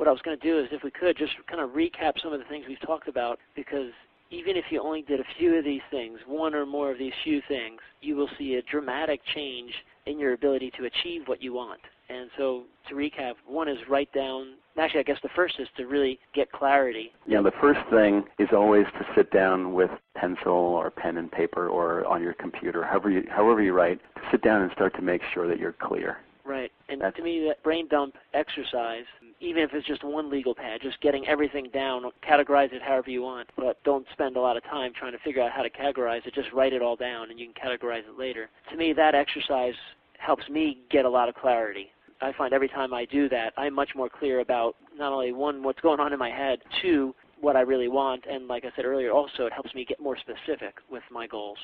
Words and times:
what 0.00 0.08
I 0.08 0.12
was 0.12 0.22
going 0.22 0.38
to 0.38 0.42
do 0.42 0.58
is, 0.58 0.66
if 0.72 0.82
we 0.82 0.90
could, 0.90 1.18
just 1.18 1.32
kind 1.46 1.60
of 1.60 1.70
recap 1.70 2.14
some 2.22 2.32
of 2.32 2.38
the 2.38 2.46
things 2.46 2.64
we've 2.66 2.80
talked 2.80 3.06
about 3.06 3.38
because 3.54 3.92
even 4.30 4.56
if 4.56 4.64
you 4.70 4.80
only 4.80 5.02
did 5.02 5.20
a 5.20 5.24
few 5.38 5.54
of 5.54 5.62
these 5.62 5.82
things, 5.90 6.18
one 6.26 6.54
or 6.54 6.64
more 6.64 6.90
of 6.90 6.98
these 6.98 7.12
few 7.22 7.42
things, 7.48 7.80
you 8.00 8.16
will 8.16 8.30
see 8.38 8.54
a 8.54 8.62
dramatic 8.62 9.20
change 9.34 9.70
in 10.06 10.18
your 10.18 10.32
ability 10.32 10.72
to 10.78 10.86
achieve 10.86 11.24
what 11.26 11.42
you 11.42 11.52
want. 11.52 11.82
And 12.08 12.30
so 12.38 12.62
to 12.88 12.94
recap, 12.94 13.34
one 13.46 13.68
is 13.68 13.76
write 13.90 14.10
down. 14.14 14.54
Actually, 14.78 15.00
I 15.00 15.02
guess 15.02 15.18
the 15.22 15.28
first 15.36 15.56
is 15.58 15.68
to 15.76 15.84
really 15.84 16.18
get 16.34 16.50
clarity. 16.50 17.12
Yeah, 17.26 17.42
the 17.42 17.52
first 17.60 17.80
thing 17.90 18.24
is 18.38 18.48
always 18.54 18.86
to 18.98 19.06
sit 19.14 19.30
down 19.30 19.74
with 19.74 19.90
pencil 20.16 20.50
or 20.54 20.90
pen 20.90 21.18
and 21.18 21.30
paper 21.30 21.68
or 21.68 22.06
on 22.06 22.22
your 22.22 22.32
computer, 22.32 22.82
however 22.84 23.10
you, 23.10 23.24
however 23.28 23.60
you 23.60 23.74
write, 23.74 24.00
to 24.14 24.22
sit 24.30 24.40
down 24.40 24.62
and 24.62 24.72
start 24.72 24.94
to 24.96 25.02
make 25.02 25.20
sure 25.34 25.46
that 25.46 25.58
you're 25.58 25.74
clear. 25.74 26.20
Right. 26.46 26.72
And 26.88 27.00
That's- 27.00 27.16
to 27.16 27.22
me, 27.22 27.44
that 27.46 27.62
brain 27.62 27.86
dump 27.88 28.16
exercise, 28.32 29.04
even 29.40 29.62
if 29.62 29.70
it's 29.72 29.86
just 29.86 30.04
one 30.04 30.30
legal 30.30 30.54
pad, 30.54 30.80
just 30.82 31.00
getting 31.00 31.26
everything 31.26 31.68
down, 31.72 32.02
categorize 32.28 32.72
it 32.72 32.82
however 32.82 33.10
you 33.10 33.22
want, 33.22 33.48
but 33.56 33.82
don't 33.84 34.06
spend 34.12 34.36
a 34.36 34.40
lot 34.40 34.56
of 34.56 34.64
time 34.64 34.92
trying 34.94 35.12
to 35.12 35.18
figure 35.18 35.42
out 35.42 35.50
how 35.50 35.62
to 35.62 35.70
categorize 35.70 36.26
it. 36.26 36.34
Just 36.34 36.52
write 36.52 36.72
it 36.72 36.82
all 36.82 36.96
down 36.96 37.30
and 37.30 37.38
you 37.38 37.46
can 37.46 37.70
categorize 37.70 38.06
it 38.08 38.18
later. 38.18 38.50
To 38.70 38.76
me, 38.76 38.92
that 38.92 39.14
exercise 39.14 39.74
helps 40.18 40.48
me 40.48 40.78
get 40.90 41.04
a 41.04 41.08
lot 41.08 41.28
of 41.28 41.34
clarity. 41.34 41.88
I 42.20 42.32
find 42.36 42.52
every 42.52 42.68
time 42.68 42.92
I 42.92 43.06
do 43.06 43.28
that, 43.30 43.54
I'm 43.56 43.74
much 43.74 43.90
more 43.96 44.10
clear 44.10 44.40
about 44.40 44.76
not 44.96 45.12
only 45.12 45.32
one, 45.32 45.62
what's 45.62 45.80
going 45.80 46.00
on 46.00 46.12
in 46.12 46.18
my 46.18 46.30
head, 46.30 46.58
two, 46.82 47.14
what 47.40 47.56
I 47.56 47.60
really 47.60 47.88
want, 47.88 48.24
and 48.30 48.46
like 48.46 48.66
I 48.66 48.70
said 48.76 48.84
earlier, 48.84 49.10
also 49.10 49.46
it 49.46 49.52
helps 49.54 49.74
me 49.74 49.86
get 49.86 49.98
more 50.00 50.18
specific 50.18 50.74
with 50.90 51.02
my 51.10 51.26
goals. 51.26 51.56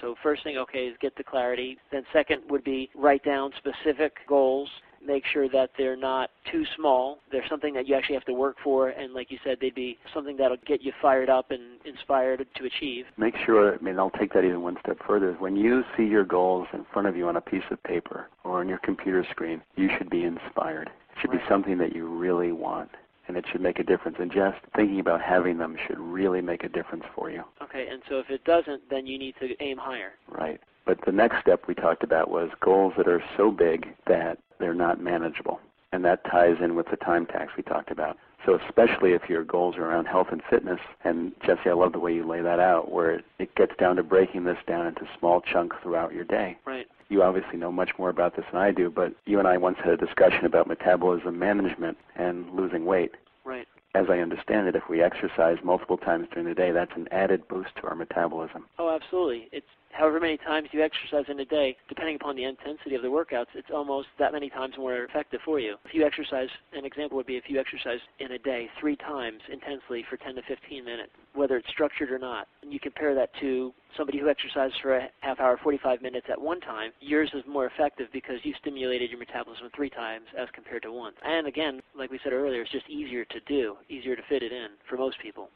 So 0.00 0.14
first 0.22 0.44
thing, 0.44 0.56
okay, 0.58 0.86
is 0.86 0.96
get 1.00 1.16
the 1.16 1.24
clarity. 1.24 1.76
Then 1.90 2.04
second 2.12 2.42
would 2.48 2.62
be 2.62 2.88
write 2.94 3.24
down 3.24 3.50
specific 3.58 4.12
goals. 4.28 4.68
Make 5.08 5.24
sure 5.32 5.48
that 5.48 5.70
they're 5.78 5.96
not 5.96 6.28
too 6.52 6.64
small. 6.76 7.18
They're 7.32 7.46
something 7.48 7.72
that 7.72 7.88
you 7.88 7.94
actually 7.94 8.16
have 8.16 8.26
to 8.26 8.34
work 8.34 8.56
for, 8.62 8.90
and 8.90 9.14
like 9.14 9.30
you 9.30 9.38
said, 9.42 9.56
they'd 9.58 9.74
be 9.74 9.96
something 10.12 10.36
that'll 10.36 10.58
get 10.66 10.82
you 10.82 10.92
fired 11.00 11.30
up 11.30 11.50
and 11.50 11.62
inspired 11.86 12.46
to 12.56 12.64
achieve. 12.66 13.06
Make 13.16 13.34
sure, 13.46 13.74
I 13.74 13.78
mean, 13.78 13.98
I'll 13.98 14.10
take 14.10 14.34
that 14.34 14.44
even 14.44 14.60
one 14.60 14.76
step 14.84 14.98
further. 15.06 15.32
When 15.38 15.56
you 15.56 15.82
see 15.96 16.04
your 16.04 16.24
goals 16.24 16.68
in 16.74 16.84
front 16.92 17.08
of 17.08 17.16
you 17.16 17.26
on 17.26 17.36
a 17.36 17.40
piece 17.40 17.64
of 17.70 17.82
paper 17.84 18.28
or 18.44 18.60
on 18.60 18.68
your 18.68 18.78
computer 18.78 19.26
screen, 19.30 19.62
you 19.76 19.88
should 19.96 20.10
be 20.10 20.24
inspired. 20.24 20.88
It 20.88 21.20
should 21.22 21.30
be 21.30 21.40
something 21.48 21.78
that 21.78 21.96
you 21.96 22.06
really 22.06 22.52
want, 22.52 22.90
and 23.28 23.36
it 23.38 23.46
should 23.50 23.62
make 23.62 23.78
a 23.78 23.84
difference. 23.84 24.18
And 24.20 24.30
just 24.30 24.58
thinking 24.76 25.00
about 25.00 25.22
having 25.22 25.56
them 25.56 25.74
should 25.86 25.98
really 25.98 26.42
make 26.42 26.64
a 26.64 26.68
difference 26.68 27.04
for 27.14 27.30
you. 27.30 27.44
Okay, 27.62 27.88
and 27.90 28.02
so 28.10 28.18
if 28.18 28.28
it 28.28 28.44
doesn't, 28.44 28.82
then 28.90 29.06
you 29.06 29.18
need 29.18 29.36
to 29.40 29.54
aim 29.60 29.78
higher. 29.78 30.12
Right. 30.28 30.60
But 30.84 30.98
the 31.06 31.12
next 31.12 31.40
step 31.40 31.62
we 31.66 31.74
talked 31.74 32.04
about 32.04 32.30
was 32.30 32.50
goals 32.60 32.92
that 32.98 33.08
are 33.08 33.22
so 33.38 33.50
big 33.50 33.86
that 34.06 34.38
they're 34.58 34.74
not 34.74 35.00
manageable. 35.00 35.60
And 35.92 36.04
that 36.04 36.24
ties 36.24 36.56
in 36.62 36.74
with 36.74 36.86
the 36.90 36.96
time 36.96 37.26
tax 37.26 37.52
we 37.56 37.62
talked 37.62 37.90
about. 37.90 38.18
So 38.44 38.58
especially 38.66 39.12
if 39.12 39.28
your 39.28 39.44
goals 39.44 39.76
are 39.76 39.84
around 39.84 40.06
health 40.06 40.28
and 40.30 40.42
fitness, 40.48 40.80
and 41.04 41.32
Jesse, 41.44 41.68
I 41.68 41.72
love 41.72 41.92
the 41.92 41.98
way 41.98 42.14
you 42.14 42.26
lay 42.26 42.40
that 42.40 42.60
out, 42.60 42.90
where 42.90 43.22
it, 43.38 43.54
gets 43.56 43.76
down 43.76 43.96
to 43.96 44.02
breaking 44.02 44.44
this 44.44 44.58
down 44.66 44.86
into 44.86 45.08
small 45.18 45.40
chunks 45.40 45.76
throughout 45.82 46.12
your 46.12 46.24
day. 46.24 46.56
Right. 46.64 46.86
You 47.08 47.22
obviously 47.22 47.58
know 47.58 47.72
much 47.72 47.90
more 47.98 48.10
about 48.10 48.36
this 48.36 48.44
than 48.52 48.60
I 48.60 48.70
do, 48.70 48.90
but 48.90 49.14
you 49.24 49.38
and 49.38 49.48
I 49.48 49.56
once 49.56 49.78
had 49.82 49.92
a 49.92 49.96
discussion 49.96 50.44
about 50.44 50.66
metabolism 50.68 51.38
management 51.38 51.96
and 52.16 52.48
losing 52.54 52.84
weight. 52.84 53.12
Right. 53.44 53.66
As 53.94 54.06
I 54.08 54.18
understand 54.18 54.68
it, 54.68 54.76
if 54.76 54.88
we 54.88 55.02
exercise 55.02 55.56
multiple 55.64 55.96
times 55.96 56.28
during 56.30 56.46
the 56.46 56.54
day, 56.54 56.70
that's 56.70 56.92
an 56.94 57.08
added 57.10 57.48
boost 57.48 57.70
to 57.76 57.88
our 57.88 57.94
metabolism. 57.94 58.66
Oh, 58.78 58.94
absolutely. 58.94 59.48
It's 59.50 59.66
however 59.92 60.20
many 60.20 60.36
times 60.36 60.68
you 60.72 60.82
exercise 60.82 61.24
in 61.28 61.40
a 61.40 61.44
day, 61.44 61.76
depending 61.88 62.16
upon 62.16 62.36
the 62.36 62.44
intensity 62.44 62.94
of 62.94 63.02
the 63.02 63.08
workouts, 63.08 63.46
it's 63.54 63.70
almost 63.72 64.08
that 64.18 64.32
many 64.32 64.48
times 64.50 64.74
more 64.76 65.04
effective 65.04 65.40
for 65.44 65.58
you. 65.58 65.76
If 65.84 65.94
you 65.94 66.04
exercise, 66.04 66.48
an 66.72 66.84
example 66.84 67.16
would 67.16 67.26
be 67.26 67.36
if 67.36 67.44
you 67.48 67.58
exercise 67.58 68.00
in 68.18 68.32
a 68.32 68.38
day 68.38 68.68
three 68.80 68.96
times 68.96 69.40
intensely 69.50 70.04
for 70.08 70.16
10 70.16 70.36
to 70.36 70.42
15 70.42 70.84
minutes, 70.84 71.10
whether 71.34 71.56
it's 71.56 71.68
structured 71.68 72.10
or 72.10 72.18
not, 72.18 72.48
and 72.62 72.72
you 72.72 72.80
compare 72.80 73.14
that 73.14 73.30
to 73.40 73.72
somebody 73.96 74.18
who 74.18 74.28
exercised 74.28 74.74
for 74.82 74.96
a 74.96 75.08
half 75.20 75.40
hour, 75.40 75.58
45 75.62 76.02
minutes 76.02 76.26
at 76.30 76.40
one 76.40 76.60
time, 76.60 76.92
yours 77.00 77.30
is 77.34 77.42
more 77.48 77.66
effective 77.66 78.08
because 78.12 78.36
you 78.42 78.54
stimulated 78.60 79.10
your 79.10 79.18
metabolism 79.18 79.68
three 79.74 79.90
times 79.90 80.26
as 80.38 80.48
compared 80.54 80.82
to 80.82 80.92
once. 80.92 81.16
And 81.24 81.46
again, 81.46 81.80
like 81.96 82.10
we 82.10 82.20
said 82.22 82.32
earlier, 82.32 82.62
it's 82.62 82.72
just 82.72 82.88
easier 82.88 83.24
to 83.24 83.40
do, 83.46 83.76
easier 83.88 84.16
to 84.16 84.22
fit 84.28 84.42
it 84.42 84.52
in 84.52 84.68
for 84.88 84.96
most 84.96 85.16
people. 85.22 85.48